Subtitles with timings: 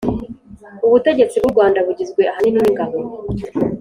[0.85, 2.97] ubutegetsi bw'u Rwanda bugizwe ahanini n'ingabo